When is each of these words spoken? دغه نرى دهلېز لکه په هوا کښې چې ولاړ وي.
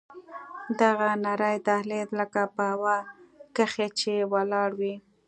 دغه 0.81 1.09
نرى 1.23 1.53
دهلېز 1.67 2.09
لکه 2.19 2.41
په 2.55 2.63
هوا 2.75 2.97
کښې 3.55 3.87
چې 3.99 4.13
ولاړ 4.33 4.69
وي. 4.79 4.95